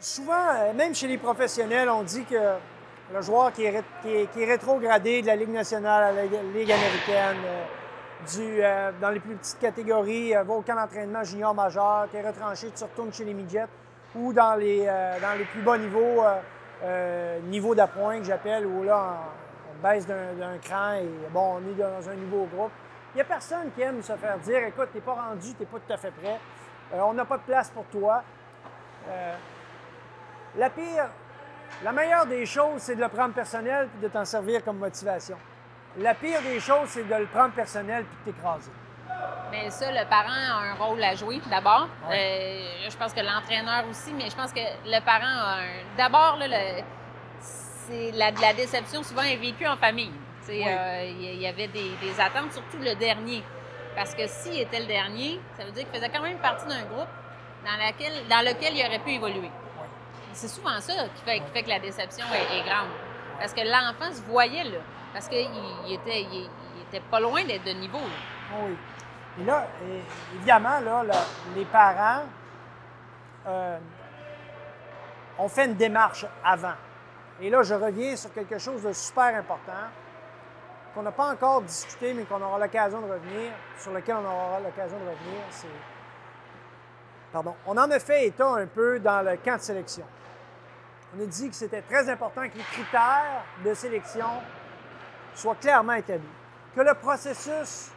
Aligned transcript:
souvent, 0.00 0.32
euh, 0.32 0.72
même 0.74 0.94
chez 0.94 1.06
les 1.06 1.18
professionnels, 1.18 1.88
on 1.88 2.02
dit 2.02 2.24
que 2.24 2.54
le 3.12 3.22
joueur 3.22 3.52
qui 3.52 3.64
est, 3.64 3.84
rétrogradé 4.36 5.22
de 5.22 5.26
la 5.26 5.36
Ligue 5.36 5.52
nationale 5.52 6.04
à 6.04 6.12
la 6.12 6.22
Ligue 6.24 6.72
américaine, 6.72 7.38
euh, 7.46 7.64
euh, 8.38 8.92
dans 9.00 9.10
les 9.10 9.20
plus 9.20 9.36
petites 9.36 9.58
catégories, 9.58 10.32
va 10.32 10.52
au 10.52 10.60
camp 10.60 10.74
d'entraînement 10.74 11.24
junior 11.24 11.54
majeur, 11.54 12.08
qui 12.10 12.18
est 12.18 12.26
retranché, 12.26 12.70
tu 12.76 12.84
retournes 12.84 13.12
chez 13.12 13.24
les 13.24 13.34
midgets, 13.34 13.66
ou 14.14 14.32
dans 14.32 14.56
les, 14.56 14.88
plus 15.52 15.62
bas 15.62 15.78
niveaux, 15.78 16.22
niveau 17.44 17.74
d'appoint 17.74 18.18
que 18.18 18.24
j'appelle, 18.24 18.66
où 18.66 18.84
là, 18.84 19.14
on, 19.72 19.82
baisse 19.82 20.06
d'un 20.06 20.58
cran 20.60 20.94
et 20.94 21.08
bon, 21.30 21.58
on 21.58 21.70
est 21.70 21.74
dans 21.74 22.10
un 22.10 22.14
nouveau 22.14 22.48
groupe. 22.52 22.72
Il 23.14 23.18
n'y 23.18 23.22
a 23.22 23.24
personne 23.24 23.70
qui 23.74 23.80
aime 23.80 24.02
se 24.02 24.12
faire 24.14 24.36
dire 24.38 24.58
écoute, 24.64 24.88
tu 24.90 24.98
n'es 24.98 25.04
pas 25.04 25.12
rendu, 25.14 25.54
tu 25.54 25.60
n'es 25.60 25.66
pas 25.66 25.78
tout 25.78 25.92
à 25.92 25.96
fait 25.96 26.10
prêt, 26.10 26.38
on 26.92 27.14
n'a 27.14 27.24
pas 27.24 27.38
de 27.38 27.42
place 27.42 27.70
pour 27.70 27.84
toi. 27.84 28.22
La 30.58 30.70
pire, 30.70 31.06
la 31.84 31.92
meilleure 31.92 32.26
des 32.26 32.44
choses, 32.44 32.80
c'est 32.82 32.96
de 32.96 33.00
le 33.00 33.08
prendre 33.08 33.32
personnel 33.32 33.88
et 33.96 34.02
de 34.02 34.08
t'en 34.08 34.24
servir 34.24 34.64
comme 34.64 34.78
motivation. 34.78 35.36
La 35.98 36.14
pire 36.14 36.42
des 36.42 36.58
choses, 36.58 36.88
c'est 36.88 37.08
de 37.08 37.14
le 37.14 37.26
prendre 37.26 37.54
personnel 37.54 38.04
puis 38.04 38.32
de 38.32 38.36
t'écraser. 38.36 38.72
Mais 39.52 39.70
ça, 39.70 39.92
le 39.92 40.04
parent 40.08 40.32
a 40.32 40.72
un 40.72 40.74
rôle 40.74 41.00
à 41.00 41.14
jouer 41.14 41.40
d'abord. 41.48 41.88
Euh, 42.10 42.88
je 42.90 42.96
pense 42.96 43.12
que 43.12 43.20
l'entraîneur 43.20 43.88
aussi, 43.88 44.12
mais 44.12 44.28
je 44.28 44.34
pense 44.34 44.52
que 44.52 44.58
le 44.84 45.00
parent 45.04 45.26
a 45.26 45.60
un. 45.60 45.96
D'abord, 45.96 46.38
c'est 47.40 48.10
la, 48.16 48.32
la, 48.32 48.52
déception 48.52 49.04
souvent 49.04 49.22
est 49.22 49.36
vécue 49.36 49.66
en 49.66 49.76
famille. 49.76 50.12
Euh, 50.48 51.04
il 51.04 51.40
y 51.40 51.46
avait 51.46 51.68
des, 51.68 51.90
des, 52.02 52.20
attentes, 52.20 52.52
surtout 52.52 52.78
le 52.80 52.96
dernier. 52.96 53.44
Parce 53.94 54.12
que 54.12 54.26
s'il 54.26 54.60
était 54.60 54.80
le 54.80 54.86
dernier, 54.86 55.40
ça 55.56 55.64
veut 55.64 55.70
dire 55.70 55.84
qu'il 55.84 55.94
faisait 55.94 56.10
quand 56.10 56.22
même 56.22 56.38
partie 56.38 56.66
d'un 56.66 56.82
groupe 56.82 57.08
dans, 57.64 57.76
laquelle, 57.78 58.26
dans 58.28 58.40
lequel 58.40 58.76
il 58.76 58.84
aurait 58.84 58.98
pu 58.98 59.12
évoluer 59.12 59.50
c'est 60.32 60.48
souvent 60.48 60.80
ça 60.80 60.92
qui 61.14 61.22
fait, 61.22 61.42
fait, 61.52 61.62
que 61.62 61.68
la 61.68 61.78
déception 61.78 62.24
est, 62.32 62.62
grande. 62.62 62.88
Parce 63.38 63.52
que 63.52 63.60
l'enfant 63.60 64.12
se 64.12 64.22
voyait 64.22 64.64
là. 64.64 64.78
Parce 65.12 65.28
qu'il 65.28 65.38
était, 65.88 66.22
il, 66.22 66.48
était 66.88 67.00
pas 67.10 67.20
loin 67.20 67.44
d'être 67.44 67.64
de 67.64 67.72
niveau. 67.72 67.98
Oui. 68.62 68.76
Et 69.40 69.44
là, 69.44 69.66
évidemment, 70.34 70.80
là, 70.80 71.04
les 71.54 71.64
parents 71.64 72.22
euh, 73.46 73.78
ont 75.38 75.48
fait 75.48 75.66
une 75.66 75.74
démarche 75.74 76.26
avant. 76.44 76.74
Et 77.40 77.50
là, 77.50 77.62
je 77.62 77.74
reviens 77.74 78.16
sur 78.16 78.32
quelque 78.32 78.58
chose 78.58 78.82
de 78.82 78.92
super 78.92 79.36
important 79.36 79.72
qu'on 80.94 81.02
n'a 81.02 81.12
pas 81.12 81.30
encore 81.30 81.62
discuté, 81.62 82.12
mais 82.14 82.24
qu'on 82.24 82.42
aura 82.42 82.58
l'occasion 82.58 83.00
de 83.00 83.12
revenir, 83.12 83.52
sur 83.78 83.92
lequel 83.92 84.16
on 84.16 84.26
aura 84.26 84.60
l'occasion 84.60 84.96
de 84.98 85.04
revenir, 85.04 85.42
c'est. 85.50 85.68
Pardon. 87.32 87.54
On 87.66 87.76
en 87.76 87.90
a 87.90 87.98
fait 87.98 88.26
état 88.26 88.48
un 88.48 88.66
peu 88.66 88.98
dans 88.98 89.24
le 89.24 89.36
camp 89.36 89.56
de 89.56 89.62
sélection 89.62 90.04
on 91.16 91.22
a 91.22 91.26
dit 91.26 91.48
que 91.48 91.54
c'était 91.54 91.82
très 91.82 92.08
important 92.08 92.48
que 92.48 92.56
les 92.56 92.64
critères 92.64 93.44
de 93.64 93.74
sélection 93.74 94.26
soient 95.34 95.54
clairement 95.54 95.94
établis, 95.94 96.26
que 96.74 96.80
le 96.80 96.94
processus 96.94 97.90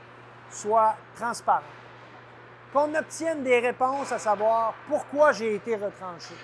soit 0.49 0.95
transparent, 1.15 1.63
qu'on 2.73 2.93
obtienne 2.95 3.43
des 3.43 3.59
réponses 3.59 4.11
à 4.11 4.19
savoir 4.19 4.73
pourquoi 4.87 5.31
j'ai 5.33 5.55
été 5.55 5.75
retranché, 5.75 6.35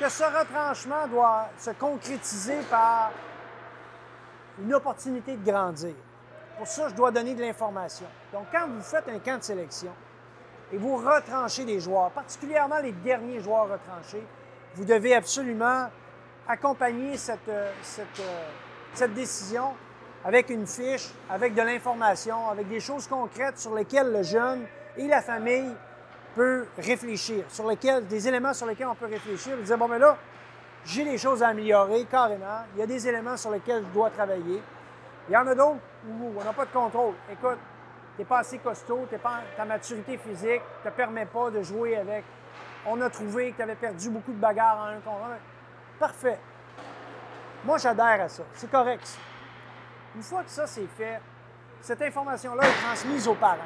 que 0.00 0.08
ce 0.08 0.24
retranchement 0.24 1.06
doit 1.06 1.48
se 1.58 1.70
concrétiser 1.70 2.58
par 2.70 3.12
une 4.60 4.74
opportunité 4.74 5.36
de 5.36 5.50
grandir. 5.50 5.94
Pour 6.58 6.66
ça, 6.66 6.88
je 6.88 6.94
dois 6.94 7.10
donner 7.10 7.34
de 7.34 7.40
l'information. 7.40 8.06
Donc, 8.32 8.46
quand 8.52 8.68
vous 8.68 8.82
faites 8.82 9.08
un 9.08 9.18
camp 9.18 9.38
de 9.38 9.42
sélection 9.42 9.92
et 10.72 10.76
vous 10.76 10.96
retranchez 10.96 11.64
des 11.64 11.80
joueurs, 11.80 12.10
particulièrement 12.10 12.78
les 12.78 12.92
derniers 12.92 13.40
joueurs 13.40 13.68
retranchés, 13.68 14.24
vous 14.74 14.84
devez 14.84 15.14
absolument 15.14 15.88
accompagner 16.48 17.16
cette, 17.16 17.48
euh, 17.48 17.70
euh, 17.98 18.48
cette, 18.94 19.14
décision 19.14 19.74
avec 20.24 20.50
une 20.50 20.66
fiche, 20.66 21.10
avec 21.30 21.54
de 21.54 21.62
l'information, 21.62 22.48
avec 22.48 22.68
des 22.68 22.80
choses 22.80 23.06
concrètes 23.06 23.58
sur 23.58 23.74
lesquelles 23.74 24.12
le 24.12 24.22
jeune 24.22 24.64
et 24.96 25.06
la 25.06 25.20
famille 25.20 25.74
peut 26.34 26.66
réfléchir, 26.78 27.44
sur 27.48 27.68
lesquels, 27.68 28.06
des 28.06 28.28
éléments 28.28 28.54
sur 28.54 28.66
lesquels 28.66 28.86
on 28.86 28.94
peut 28.94 29.06
réfléchir 29.06 29.58
et 29.58 29.62
dire, 29.62 29.78
bon, 29.78 29.88
mais 29.88 29.98
là, 29.98 30.16
j'ai 30.84 31.04
des 31.04 31.18
choses 31.18 31.42
à 31.42 31.48
améliorer 31.48 32.04
carrément, 32.04 32.64
il 32.74 32.80
y 32.80 32.82
a 32.82 32.86
des 32.86 33.06
éléments 33.06 33.36
sur 33.36 33.50
lesquels 33.50 33.84
je 33.84 33.92
dois 33.92 34.10
travailler. 34.10 34.62
Il 35.28 35.32
y 35.32 35.36
en 35.36 35.46
a 35.46 35.54
d'autres 35.54 35.78
où 36.08 36.32
on 36.36 36.44
n'a 36.44 36.52
pas 36.52 36.64
de 36.64 36.72
contrôle. 36.72 37.14
Écoute, 37.30 37.58
tu 38.16 38.22
n'es 38.22 38.24
pas 38.24 38.38
assez 38.38 38.58
costaud, 38.58 39.06
pas, 39.22 39.40
ta 39.56 39.64
maturité 39.64 40.18
physique 40.18 40.62
ne 40.84 40.90
te 40.90 40.94
permet 40.94 41.26
pas 41.26 41.50
de 41.50 41.62
jouer 41.62 41.96
avec 41.96 42.24
on 42.86 43.00
a 43.00 43.10
trouvé 43.10 43.52
que 43.52 43.56
tu 43.56 43.62
avais 43.62 43.74
perdu 43.74 44.10
beaucoup 44.10 44.32
de 44.32 44.38
bagarres 44.38 44.78
en 44.78 44.86
un 44.86 45.00
contre 45.00 45.24
un. 45.24 45.38
Parfait. 45.98 46.38
Moi, 47.64 47.78
j'adhère 47.78 48.22
à 48.22 48.28
ça. 48.28 48.42
C'est 48.54 48.70
correct. 48.70 49.18
Une 50.16 50.22
fois 50.22 50.42
que 50.42 50.50
ça, 50.50 50.66
c'est 50.66 50.86
fait, 50.86 51.20
cette 51.80 52.02
information-là 52.02 52.64
est 52.64 52.82
transmise 52.82 53.28
aux 53.28 53.34
parents. 53.34 53.58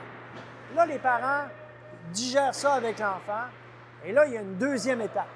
Là, 0.75 0.87
les 0.87 0.99
parents 0.99 1.45
digèrent 2.13 2.55
ça 2.55 2.75
avec 2.75 2.99
l'enfant. 2.99 3.45
Et 4.05 4.13
là, 4.13 4.27
il 4.27 4.35
y 4.35 4.37
a 4.37 4.43
une 4.43 4.57
deuxième 4.57 5.01
étape. 5.01 5.29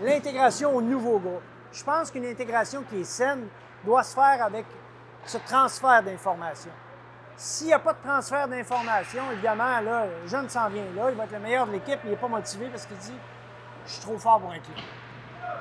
L'intégration 0.00 0.74
au 0.74 0.82
nouveau 0.82 1.18
groupe. 1.18 1.42
Je 1.72 1.84
pense 1.84 2.10
qu'une 2.10 2.26
intégration 2.26 2.82
qui 2.82 3.00
est 3.00 3.04
saine 3.04 3.46
doit 3.84 4.02
se 4.02 4.14
faire 4.14 4.44
avec 4.44 4.66
ce 5.24 5.38
transfert 5.38 6.02
d'informations. 6.02 6.72
S'il 7.42 7.68
n'y 7.68 7.72
a 7.72 7.78
pas 7.78 7.94
de 7.94 7.98
transfert 8.04 8.46
d'informations, 8.48 9.32
évidemment, 9.32 9.80
là, 9.80 10.04
le 10.04 10.28
jeune 10.28 10.46
s'en 10.50 10.68
vient 10.68 10.84
là, 10.94 11.06
il 11.08 11.16
va 11.16 11.24
être 11.24 11.32
le 11.32 11.38
meilleur 11.38 11.66
de 11.66 11.72
l'équipe, 11.72 11.98
il 12.04 12.10
n'est 12.10 12.16
pas 12.16 12.28
motivé 12.28 12.66
parce 12.66 12.84
qu'il 12.84 12.98
dit 12.98 13.14
Je 13.86 13.92
suis 13.92 14.02
trop 14.02 14.18
fort 14.18 14.40
pour 14.40 14.50
un 14.50 14.58
club. 14.58 14.76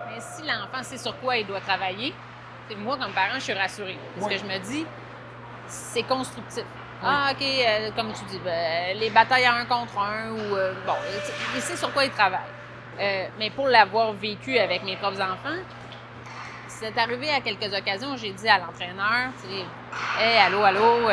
Mais 0.10 0.20
si 0.20 0.42
l'enfant 0.42 0.84
sait 0.84 0.98
sur 0.98 1.18
quoi 1.22 1.38
il 1.38 1.48
doit 1.48 1.62
travailler, 1.62 2.14
moi, 2.76 2.98
comme 2.98 3.14
parent, 3.14 3.36
je 3.36 3.40
suis 3.40 3.54
rassurée. 3.54 3.98
Parce 4.14 4.30
que 4.30 4.38
je 4.38 4.44
me 4.44 4.60
dis 4.60 4.86
c'est 5.68 6.04
constructif. 6.04 6.66
Ah, 7.02 7.30
OK, 7.32 7.42
euh, 7.42 7.92
comme 7.96 8.12
tu 8.12 8.26
dis, 8.26 8.40
ben, 8.44 8.98
les 8.98 9.10
batailles 9.10 9.46
à 9.46 9.54
un 9.54 9.66
contre 9.66 10.00
un, 10.00 10.32
ou 10.32 10.58
euh, 10.58 10.74
bon, 10.86 10.96
il 11.56 11.62
sait 11.62 11.78
sur 11.78 11.94
quoi 11.94 12.04
il 12.04 12.12
travaille. 12.12 12.42
Euh, 13.00 13.28
mais 13.40 13.52
pour 13.52 13.70
l'avoir 13.70 14.12
vécu 14.12 14.58
avec 14.58 14.84
mes 14.84 14.98
propres 14.98 15.22
enfants, 15.22 15.62
c'est 16.68 16.98
arrivé 16.98 17.30
à 17.30 17.40
quelques 17.40 17.74
occasions, 17.74 18.18
j'ai 18.18 18.34
dit 18.34 18.50
à 18.50 18.60
l'entraîneur, 18.60 19.32
tu 19.42 19.48
sais, 19.48 19.66
Hey, 20.20 20.40
allô, 20.40 20.62
allô, 20.62 21.08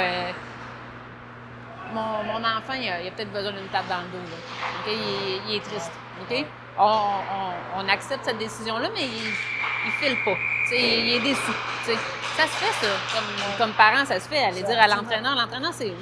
mon, 1.97 2.45
enfant, 2.45 2.75
il 2.75 2.89
a, 2.89 3.11
peut-être 3.11 3.33
besoin 3.33 3.53
d'une 3.53 3.69
tape 3.69 3.89
dans 3.89 3.99
le 3.99 4.09
dos. 4.09 4.37
Il, 5.49 5.57
est 5.57 5.61
triste. 5.61 5.91
On, 6.79 7.89
accepte 7.89 8.25
cette 8.25 8.39
décision-là, 8.39 8.89
mais 8.95 9.05
il 9.05 9.87
ne 9.87 9.91
file 9.93 10.17
pas. 10.25 10.37
il 10.73 11.15
est 11.15 11.21
déçu. 11.21 11.53
Ça 11.85 12.43
se 12.43 12.49
fait, 12.49 12.87
ça. 12.87 12.93
Comme, 13.59 13.73
parent, 13.73 14.05
ça 14.05 14.21
se 14.21 14.29
fait. 14.29 14.45
Aller 14.45 14.63
dire 14.63 14.79
à 14.79 14.89
l'entraîneur, 14.89 15.35
l'entraîneur, 15.35 15.73
c'est 15.73 15.95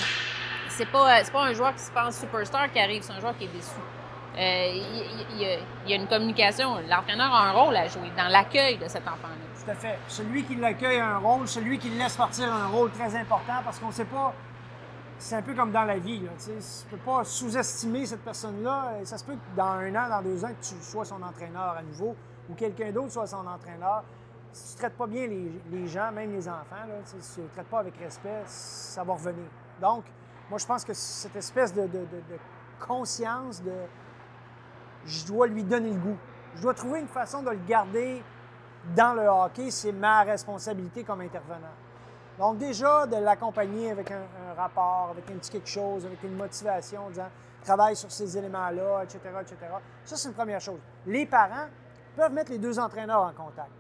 c'est 0.69 0.87
pas, 0.87 1.23
pas 1.33 1.45
un 1.45 1.53
joueur 1.53 1.73
qui 1.75 1.83
se 1.83 1.91
pense 1.93 2.19
superstar 2.19 2.71
qui 2.73 2.81
arrive, 2.81 3.03
c'est 3.03 3.13
un 3.13 3.21
joueur 3.21 3.37
qui 3.39 3.45
est 3.45 3.49
déçu. 3.49 3.71
Euh, 4.37 4.83
il, 5.37 5.87
y 5.87 5.93
a, 5.93 5.97
une 5.97 6.09
communication. 6.09 6.75
L'entraîneur 6.89 7.33
a 7.33 7.49
un 7.49 7.53
rôle 7.53 7.77
à 7.77 7.87
jouer 7.87 8.11
dans 8.17 8.27
l'accueil 8.27 8.77
de 8.79 8.89
cet 8.89 9.03
enfant-là. 9.03 9.65
Tout 9.65 9.71
à 9.71 9.75
fait. 9.75 9.99
Celui 10.09 10.43
qui 10.43 10.57
l'accueille 10.57 10.99
a 10.99 11.11
un 11.11 11.19
rôle, 11.19 11.47
celui 11.47 11.79
qui 11.79 11.91
le 11.91 11.99
laisse 11.99 12.17
partir 12.17 12.53
a 12.53 12.65
un 12.65 12.67
rôle 12.67 12.91
très 12.91 13.15
important 13.17 13.61
parce 13.65 13.79
qu'on 13.79 13.89
ne 13.89 13.93
sait 13.93 14.05
pas 14.05 14.35
c'est 15.19 15.37
un 15.37 15.43
peu 15.43 15.55
comme 15.55 15.73
dans 15.73 15.85
la 15.85 15.99
vie. 15.99 16.21
Là, 16.21 16.31
tu 16.43 16.51
ne 16.51 16.91
peux 16.91 17.03
pas 17.05 17.25
sous-estimer 17.25 18.07
cette 18.07 18.23
personne-là. 18.23 19.05
Ça 19.05 19.19
se 19.19 19.25
peut 19.25 19.35
que 19.35 19.57
dans 19.57 19.65
un 19.65 19.95
an, 19.95 20.09
dans 20.09 20.23
deux 20.23 20.45
ans, 20.45 20.49
que 20.49 20.67
tu 20.67 20.75
sois 20.83 21.05
son 21.05 21.23
entraîneur 21.23 21.77
à 21.79 21.83
nouveau 21.83 22.15
ou 22.49 22.55
quelqu'un 22.55 22.91
d'autre 22.93 23.13
soit 23.13 23.27
son 23.27 23.47
entraîneur. 23.47 24.05
Si 24.53 24.69
tu 24.69 24.75
ne 24.75 24.79
traites 24.79 24.97
pas 24.97 25.07
bien 25.07 25.27
les, 25.27 25.87
gens, 25.89 26.13
même 26.13 26.31
les 26.31 26.49
enfants, 26.49 26.87
là, 26.89 26.95
si 27.05 27.35
tu 27.35 27.41
ne 27.41 27.49
traites 27.49 27.67
pas 27.67 27.81
avec 27.81 27.97
respect, 27.97 28.43
ça 28.47 29.03
va 29.03 29.15
revenir. 29.15 29.47
Donc, 29.81 30.05
moi, 30.49 30.59
je 30.59 30.67
pense 30.67 30.85
que 30.85 30.93
cette 30.93 31.35
espèce 31.35 31.75
de, 31.75 31.89
conscience 32.79 33.63
de 33.63 33.73
je 35.07 35.27
dois 35.27 35.47
lui 35.47 35.65
donner 35.65 35.91
le 35.91 35.99
goût. 35.99 36.17
Je 36.55 36.63
dois 36.63 36.75
trouver 36.75 37.01
une 37.01 37.09
façon 37.09 37.43
de 37.43 37.51
le 37.51 37.59
garder 37.67 38.23
dans 38.95 39.15
le 39.15 39.27
hockey. 39.27 39.71
C'est 39.71 39.93
ma 39.93 40.23
responsabilité 40.23 41.03
comme 41.03 41.21
intervenant. 41.21 41.75
Donc, 42.39 42.59
déjà, 42.59 43.07
de 43.07 43.17
l'accompagner 43.17 43.91
avec 43.91 44.11
un, 44.11 44.23
rapport, 44.55 45.09
avec 45.11 45.31
un 45.31 45.35
petit 45.35 45.51
quelque 45.51 45.69
chose, 45.69 46.07
avec 46.07 46.23
une 46.23 46.37
motivation, 46.37 47.07
en 47.07 47.11
disant 47.11 47.29
travaille 47.65 47.97
sur 47.97 48.13
ces 48.13 48.39
éléments-là, 48.39 49.03
etc., 49.03 49.19
etc. 49.41 49.57
Ça, 50.05 50.17
c'est 50.17 50.29
une 50.29 50.35
première 50.35 50.61
chose. 50.61 50.79
Les 51.07 51.27
parents 51.27 51.67
peuvent 52.15 52.33
mettre 52.33 52.53
les 52.53 52.59
deux 52.59 52.79
entraîneurs 52.79 53.23
en 53.23 53.33
contact. 53.33 53.71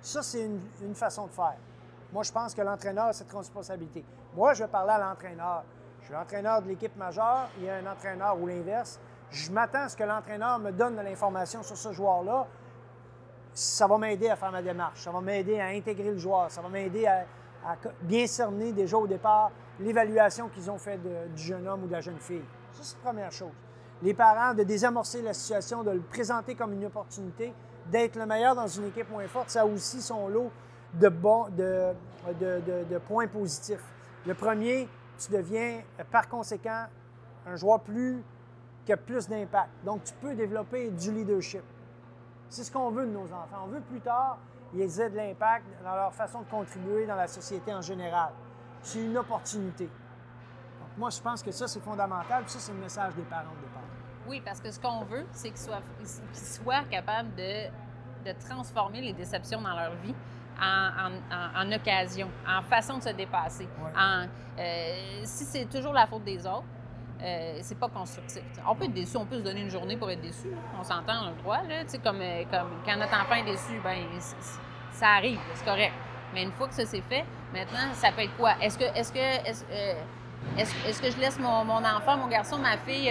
Ça, 0.00 0.22
c'est 0.22 0.44
une, 0.44 0.94
façon 0.94 1.26
de 1.26 1.32
faire. 1.32 1.56
Moi, 2.12 2.22
je 2.22 2.32
pense 2.32 2.54
que 2.54 2.62
l'entraîneur 2.62 3.06
a 3.06 3.12
cette 3.12 3.32
responsabilité. 3.32 4.04
Moi, 4.34 4.54
je 4.54 4.64
vais 4.64 4.68
parler 4.70 4.92
à 4.92 4.98
l'entraîneur. 4.98 5.64
Je 6.00 6.06
suis 6.06 6.14
l'entraîneur 6.14 6.62
de 6.62 6.68
l'équipe 6.68 6.96
majeure, 6.96 7.48
il 7.58 7.64
y 7.64 7.70
a 7.70 7.76
un 7.76 7.86
entraîneur 7.86 8.40
ou 8.40 8.46
l'inverse. 8.46 9.00
Je 9.30 9.50
m'attends 9.50 9.82
à 9.82 9.88
ce 9.88 9.96
que 9.96 10.04
l'entraîneur 10.04 10.58
me 10.58 10.70
donne 10.70 10.96
de 10.96 11.00
l'information 11.00 11.62
sur 11.62 11.76
ce 11.76 11.92
joueur-là. 11.92 12.46
Ça 13.52 13.86
va 13.86 13.98
m'aider 13.98 14.28
à 14.28 14.36
faire 14.36 14.52
ma 14.52 14.62
démarche, 14.62 15.02
ça 15.02 15.10
va 15.10 15.20
m'aider 15.20 15.58
à 15.58 15.66
intégrer 15.66 16.10
le 16.10 16.18
joueur, 16.18 16.50
ça 16.50 16.60
va 16.60 16.68
m'aider 16.68 17.06
à, 17.06 17.24
à 17.66 17.76
bien 18.02 18.26
cerner 18.26 18.72
déjà 18.72 18.98
au 18.98 19.06
départ 19.06 19.50
l'évaluation 19.80 20.48
qu'ils 20.48 20.70
ont 20.70 20.78
fait 20.78 20.98
du 20.98 21.42
jeune 21.42 21.66
homme 21.66 21.84
ou 21.84 21.86
de 21.86 21.92
la 21.92 22.00
jeune 22.00 22.18
fille. 22.18 22.44
Ça, 22.72 22.82
c'est 22.82 22.96
la 22.96 23.10
première 23.10 23.32
chose. 23.32 23.52
Les 24.02 24.14
parents, 24.14 24.54
de 24.54 24.62
désamorcer 24.62 25.22
la 25.22 25.32
situation, 25.32 25.82
de 25.82 25.90
le 25.90 26.00
présenter 26.00 26.54
comme 26.54 26.72
une 26.72 26.84
opportunité, 26.84 27.52
d'être 27.90 28.16
le 28.16 28.26
meilleur 28.26 28.54
dans 28.54 28.66
une 28.66 28.86
équipe 28.86 29.10
moins 29.10 29.26
forte, 29.28 29.50
ça 29.50 29.62
a 29.62 29.66
aussi 29.66 30.02
son 30.02 30.28
lot 30.28 30.50
de, 30.94 31.08
bon, 31.08 31.46
de, 31.50 32.98
points 33.06 33.26
positifs. 33.26 33.84
Le 34.26 34.34
premier, 34.34 34.88
tu 35.18 35.32
deviens 35.32 35.82
par 36.10 36.28
conséquent 36.28 36.86
un 37.46 37.56
joueur 37.56 37.80
plus 37.80 38.22
qui 38.84 38.92
a 38.92 38.96
plus 38.96 39.28
d'impact. 39.28 39.70
Donc, 39.84 40.04
tu 40.04 40.12
peux 40.14 40.34
développer 40.34 40.90
du 40.90 41.12
leadership. 41.12 41.62
C'est 42.48 42.64
ce 42.64 42.70
qu'on 42.70 42.90
veut 42.90 43.06
de 43.06 43.12
nos 43.12 43.24
enfants. 43.24 43.64
On 43.64 43.68
veut 43.68 43.80
plus 43.80 44.00
tard 44.00 44.38
qu'ils 44.70 45.00
aient 45.00 45.10
de 45.10 45.16
l'impact 45.16 45.64
dans 45.82 45.94
leur 45.94 46.12
façon 46.12 46.40
de 46.40 46.50
contribuer 46.50 47.06
dans 47.06 47.16
la 47.16 47.26
société 47.26 47.72
en 47.72 47.80
général. 47.80 48.30
C'est 48.86 49.00
une 49.00 49.18
opportunité. 49.18 49.86
Donc, 49.86 50.90
moi, 50.96 51.10
je 51.10 51.20
pense 51.20 51.42
que 51.42 51.50
ça, 51.50 51.66
c'est 51.66 51.82
fondamental. 51.82 52.44
ça, 52.46 52.60
c'est 52.60 52.72
le 52.72 52.78
message 52.78 53.16
des 53.16 53.22
parents 53.22 53.50
de 53.56 53.66
départ. 53.66 53.82
Oui, 54.28 54.40
parce 54.44 54.60
que 54.60 54.70
ce 54.70 54.78
qu'on 54.78 55.02
veut, 55.02 55.26
c'est 55.32 55.48
qu'ils 55.48 55.58
soient, 55.58 55.82
soient, 56.32 56.84
capables 56.88 57.34
de, 57.34 57.66
de, 58.24 58.32
transformer 58.38 59.00
les 59.00 59.12
déceptions 59.12 59.60
dans 59.60 59.74
leur 59.74 59.92
vie 59.96 60.14
en, 60.62 61.10
en, 61.56 61.72
occasion, 61.72 62.30
en 62.48 62.62
façon 62.62 62.98
de 62.98 63.02
se 63.02 63.08
dépasser. 63.08 63.68
En, 63.98 64.26
euh, 64.56 65.20
si 65.24 65.44
c'est 65.44 65.64
toujours 65.64 65.92
la 65.92 66.06
faute 66.06 66.22
des 66.22 66.46
autres, 66.46 66.62
euh, 67.20 67.58
c'est 67.62 67.80
pas 67.80 67.88
constructif. 67.88 68.44
On 68.68 68.76
peut 68.76 68.84
être 68.84 68.94
déçu, 68.94 69.16
on 69.16 69.26
peut 69.26 69.38
se 69.38 69.42
donner 69.42 69.62
une 69.62 69.70
journée 69.70 69.96
pour 69.96 70.10
être 70.10 70.20
déçu. 70.20 70.52
On 70.78 70.84
s'entend, 70.84 71.26
on 71.26 71.30
le 71.30 71.42
droit. 71.42 71.62
Là, 71.62 71.82
comme, 72.04 72.20
euh, 72.20 72.44
comme 72.52 72.70
quand 72.84 72.96
notre 72.96 73.20
enfant 73.20 73.34
est 73.34 73.50
déçu, 73.50 73.80
ben 73.82 73.98
ça 74.92 75.08
arrive, 75.08 75.40
c'est 75.54 75.64
correct. 75.64 75.92
Mais 76.36 76.42
une 76.42 76.52
fois 76.52 76.68
que 76.68 76.74
ça 76.74 76.84
s'est 76.84 77.02
fait, 77.08 77.24
maintenant, 77.50 77.94
ça 77.94 78.12
peut 78.12 78.20
être 78.20 78.36
quoi? 78.36 78.52
Est-ce 78.60 78.76
que, 78.76 78.84
est-ce 78.84 79.10
que, 79.10 79.18
est-ce, 79.18 79.64
est-ce, 80.58 81.00
que 81.00 81.10
je 81.10 81.16
laisse 81.18 81.38
mon, 81.38 81.64
mon, 81.64 81.82
enfant, 81.82 82.18
mon 82.18 82.28
garçon, 82.28 82.58
ma 82.58 82.76
fille 82.76 83.10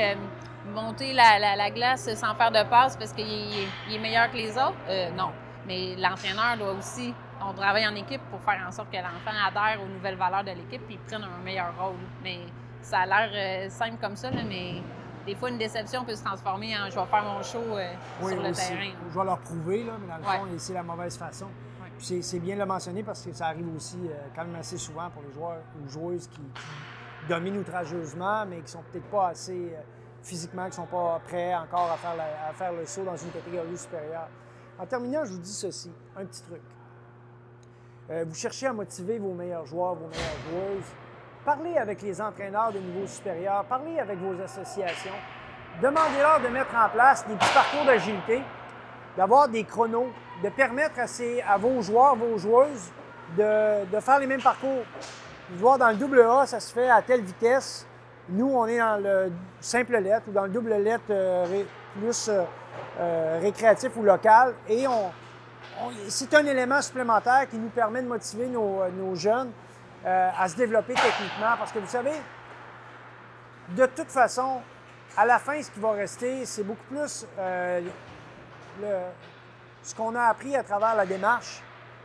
monter 0.72 1.12
la, 1.12 1.56
la, 1.56 1.72
glace 1.72 2.08
sans 2.14 2.36
faire 2.36 2.52
de 2.52 2.62
passe 2.70 2.96
parce 2.96 3.14
qu'il 3.14 3.26
est, 3.26 3.98
meilleur 3.98 4.30
que 4.30 4.38
les 4.38 4.52
autres? 4.52 4.76
Euh, 4.90 5.10
non. 5.10 5.32
Mais 5.66 5.96
l'entraîneur 5.96 6.56
doit 6.60 6.74
aussi, 6.74 7.16
on 7.42 7.52
travaille 7.54 7.88
en 7.88 7.96
équipe 7.96 8.22
pour 8.30 8.40
faire 8.42 8.64
en 8.68 8.72
sorte 8.72 8.92
que 8.92 8.98
l'enfant 8.98 9.36
adhère 9.48 9.82
aux 9.82 9.88
nouvelles 9.88 10.18
valeurs 10.18 10.44
de 10.44 10.52
l'équipe 10.52 10.84
et 10.88 11.00
prenne 11.08 11.24
un 11.24 11.44
meilleur 11.44 11.74
rôle. 11.80 11.96
Mais 12.24 12.42
ça 12.84 13.00
a 13.00 13.06
l'air 13.08 13.30
euh, 13.34 13.70
simple 13.72 13.98
comme 14.00 14.16
ça, 14.16 14.30
mais 14.30 14.84
des 15.26 15.34
fois, 15.34 15.50
une 15.50 15.58
déception 15.58 16.06
peut 16.06 16.14
se 16.14 16.24
transformer 16.24 16.78
en 16.78 16.92
je 16.92 17.00
vais 17.00 17.06
faire 17.08 17.24
mon 17.24 17.42
show 17.42 17.58
euh, 17.58 17.92
sur 18.20 18.38
le 18.38 18.52
terrain. 18.52 18.92
Je 19.12 19.18
vais 19.18 19.26
leur 19.26 19.40
prouver, 19.40 19.84
là, 19.84 19.94
mais 20.00 20.08
dans 20.08 20.18
le 20.18 20.24
fond, 20.24 20.58
c'est 20.58 20.74
la 20.74 20.84
mauvaise 20.84 21.18
façon. 21.18 21.48
C'est 22.00 22.40
bien 22.40 22.56
de 22.56 22.60
le 22.60 22.66
mentionner 22.66 23.04
parce 23.04 23.26
que 23.26 23.34
ça 23.34 23.48
arrive 23.48 23.74
aussi 23.76 23.98
quand 24.36 24.46
même 24.46 24.56
assez 24.56 24.78
souvent 24.78 25.10
pour 25.10 25.24
les 25.24 25.34
joueurs 25.34 25.62
ou 25.82 25.90
joueuses 25.90 26.28
qui, 26.28 26.42
dominent 27.28 27.58
outrageusement, 27.58 28.46
mais 28.46 28.62
qui 28.62 28.72
sont 28.72 28.84
peut-être 28.92 29.10
pas 29.10 29.30
assez 29.30 29.74
physiquement, 30.22 30.68
qui 30.68 30.76
sont 30.76 30.86
pas 30.86 31.20
prêts 31.28 31.56
encore 31.56 31.92
à 31.92 31.98
faire, 31.98 32.16
à 32.50 32.54
faire 32.54 32.74
le 32.74 32.86
saut 32.86 33.04
dans 33.04 33.18
une 33.18 33.32
catégorie 33.32 33.78
supérieure. 33.78 34.28
En 34.78 34.86
terminant, 34.86 35.24
je 35.24 35.34
vous 35.34 35.40
dis 35.40 35.54
ceci, 35.54 35.92
un 36.18 36.26
petit 36.26 36.44
truc. 36.44 36.62
Euh, 38.10 38.26
vous 38.28 38.36
cherchez 38.36 38.68
à 38.68 38.74
motiver 38.74 39.18
vos 39.18 39.34
meilleurs 39.34 39.66
joueurs, 39.66 39.96
vos 39.96 40.08
meilleures 40.08 40.42
joueuses. 40.50 40.92
Parlez 41.44 41.78
avec 41.78 42.02
les 42.02 42.22
entraîneurs 42.22 42.72
de 42.72 42.80
niveau 42.80 43.08
supérieur, 43.08 43.66
parlez 43.66 44.00
avec 44.00 44.18
vos 44.20 44.40
associations. 44.42 45.16
Demandez-leur 45.82 46.42
de 46.42 46.48
mettre 46.48 46.76
en 46.76 46.90
place 46.90 47.26
des 47.28 47.36
petits 47.36 47.54
parcours 47.54 47.86
d'agilité, 47.86 48.42
d'avoir 49.18 49.48
des 49.48 49.64
chronos, 49.64 50.10
de 50.44 50.50
permettre 50.50 51.00
à, 51.00 51.08
ces, 51.08 51.42
à 51.42 51.58
vos 51.58 51.82
joueurs, 51.82 52.16
vos 52.16 52.38
joueuses 52.38 52.92
de, 53.38 53.86
de 53.86 54.00
faire 54.00 54.20
les 54.20 54.28
mêmes 54.28 54.42
parcours. 54.42 54.84
Vous 55.50 55.60
voir 55.60 55.78
dans 55.78 55.90
le 55.90 55.96
double 55.96 56.22
A, 56.22 56.46
ça 56.46 56.60
se 56.60 56.74
fait 56.74 56.90
à 56.90 57.02
telle 57.02 57.22
vitesse, 57.22 57.88
nous, 58.30 58.48
on 58.48 58.66
est 58.66 58.80
dans 58.80 59.02
le 59.02 59.32
simple 59.60 59.98
lettre 59.98 60.28
ou 60.28 60.32
dans 60.32 60.46
le 60.46 60.50
double 60.50 60.74
lettre 60.76 61.04
euh, 61.12 61.64
plus 61.96 62.30
euh, 62.30 62.44
euh, 63.00 63.40
récréatif 63.40 63.96
ou 63.98 64.02
local. 64.02 64.56
Et 64.68 64.88
on, 64.88 65.12
c'est 66.08 66.34
un 66.34 66.46
élément 66.46 66.82
supplémentaire 66.82 67.48
qui 67.50 67.58
nous 67.58 67.70
permet 67.70 68.02
de 68.02 68.08
motiver 68.08 68.48
nos, 68.48 69.16
jeunes 69.16 69.52
à 70.06 70.48
se 70.48 70.56
développer 70.56 70.94
techniquement. 70.94 71.56
Parce 71.58 71.72
que 71.72 71.80
vous 71.80 71.88
savez, 71.88 72.14
de 73.70 73.86
toute 73.88 74.10
façon, 74.10 74.62
à 75.18 75.26
la 75.26 75.38
fin, 75.38 75.62
ce 75.62 75.70
qui 75.70 75.80
va 75.80 75.92
rester, 75.92 76.46
c'est 76.46 76.64
beaucoup 76.64 76.86
plus 76.90 77.28
ce 79.84 79.96
qu'on 79.96 80.16
a 80.16 80.24
appris 80.24 80.56
à 80.56 80.64
travers 80.64 80.96
la 80.96 81.06
démarche 81.06 81.62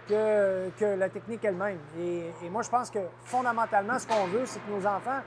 que, 0.09 0.97
la 0.97 1.09
technique 1.09 1.45
elle-même. 1.45 1.79
Et, 1.99 2.49
moi, 2.51 2.63
je 2.63 2.71
pense 2.71 2.91
que 2.91 2.99
fondamentalement, 3.25 3.99
ce 3.99 4.07
qu'on 4.07 4.27
veut, 4.27 4.47
c'est 4.47 4.61
que 4.61 4.71
nos 4.71 4.87
enfants 4.87 5.21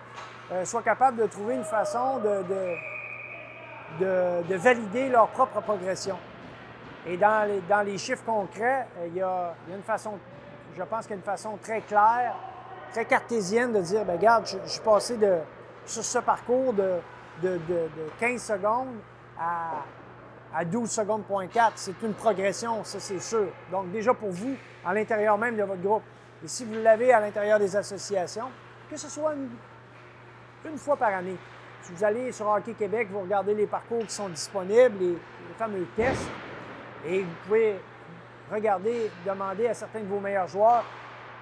euh, 0.52 0.66
soient 0.66 0.84
capables 0.84 1.18
de 1.18 1.28
trouver 1.28 1.56
une 1.56 1.64
façon 1.64 2.20
de, 2.20 2.44
de, 4.00 4.56
valider 4.56 5.10
leur 5.10 5.28
propre 5.30 5.62
progression. 5.62 6.18
Et 7.06 7.18
dans 7.18 7.86
les, 7.86 7.98
chiffres 7.98 8.24
concrets, 8.26 8.88
euh, 9.00 9.08
il 9.08 9.16
y, 9.16 9.22
a, 9.22 9.54
une 9.70 9.84
façon, 9.84 10.20
je 10.78 10.84
pense 10.84 11.02
qu'il 11.06 11.12
y 11.12 11.14
a 11.14 11.18
une 11.18 11.24
façon 11.24 11.58
très 11.62 11.82
claire, 11.82 12.36
très 12.92 13.06
cartésienne 13.06 13.74
de 13.74 13.82
dire, 13.82 14.06
bien, 14.06 14.14
regarde, 14.14 14.46
je, 14.46 14.70
suis 14.70 14.82
passé 14.82 15.18
de, 15.18 15.38
sur 15.86 16.04
ce 16.04 16.20
parcours 16.20 16.74
de, 16.74 17.00
de, 17.42 17.60
15 18.20 18.42
secondes 18.42 18.96
à, 19.40 19.84
à 20.54 20.66
12 20.66 20.90
secondes, 20.90 21.24
point 21.24 21.48
4. 21.48 21.74
C'est 21.76 22.02
une 22.02 22.14
progression, 22.14 22.84
ça 22.84 23.00
c'est 23.00 23.20
sûr. 23.20 23.48
Donc 23.72 23.92
déjà 23.92 24.14
pour 24.14 24.32
vous, 24.32 24.56
à 24.86 24.94
l'intérieur 24.94 25.38
même 25.38 25.58
de 25.58 25.64
votre 25.64 25.82
groupe. 25.82 26.04
Et 26.44 26.48
si 26.48 26.66
vous 26.66 26.76
l'avez 26.76 27.14
à 27.14 27.20
l'intérieur 27.20 27.60
des 27.60 27.76
associations, 27.76 28.50
que 28.90 28.98
ce 28.98 29.10
soit 29.10 29.34
une, 29.34 29.50
une 30.70 30.78
fois 30.78 30.96
par 30.96 31.14
année. 31.14 31.38
Si 31.82 31.92
vous 31.92 32.04
allez 32.04 32.32
sur 32.32 32.48
Hockey 32.48 32.74
Québec, 32.74 33.10
vous 33.12 33.22
regardez 33.22 33.54
les 33.54 33.68
parcours 33.68 34.06
qui 34.06 34.14
sont 34.14 34.30
disponibles, 34.30 34.98
les, 35.00 35.18
fameux 35.58 35.86
tests, 35.96 36.28
et 37.06 37.22
vous 37.22 37.36
pouvez 37.46 37.76
regarder, 38.52 39.12
demander 39.26 39.68
à 39.68 39.74
certains 39.74 40.00
de 40.00 40.08
vos 40.08 40.20
meilleurs 40.20 40.48
joueurs 40.48 40.84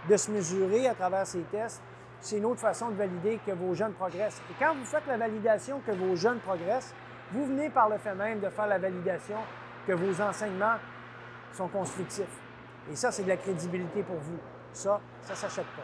de 0.10 0.18
se 0.18 0.32
mesurer 0.32 0.88
à 0.88 0.96
travers 0.96 1.26
ces 1.28 1.42
tests. 1.44 1.82
C'est 2.20 2.38
une 2.38 2.46
autre 2.46 2.60
façon 2.60 2.90
de 2.90 2.96
valider 2.96 3.40
que 3.46 3.52
vos 3.52 3.74
jeunes 3.74 3.94
progressent. 3.94 4.42
Et 4.50 4.54
quand 4.60 4.74
vous 4.76 4.86
faites 4.86 5.06
la 5.08 5.18
validation 5.18 5.80
que 5.86 5.92
vos 5.92 6.16
jeunes 6.16 6.40
progressent, 6.40 6.94
vous 7.34 7.46
venez 7.46 7.70
par 7.70 7.90
le 7.90 7.98
fait 7.98 8.16
même 8.16 8.40
de 8.40 8.50
faire 8.50 8.68
la 8.68 8.78
validation 8.78 9.38
que 9.88 9.94
vos 9.94 10.22
enseignements 10.22 10.76
sont 11.54 11.68
constructifs. 11.68 12.40
Et 12.92 12.96
ça, 12.96 13.12
c'est 13.12 13.24
de 13.24 13.30
la 13.30 13.38
crédibilité 13.38 14.04
pour 14.04 14.18
vous. 14.18 14.38
Ça, 14.74 15.00
ça 15.22 15.34
ne 15.34 15.38
s'achète 15.38 15.66
pas. 15.66 15.84